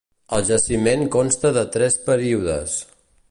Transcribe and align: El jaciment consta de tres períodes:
El 0.37 0.45
jaciment 0.47 1.03
consta 1.17 1.53
de 1.59 1.65
tres 1.77 1.99
períodes: 2.09 2.79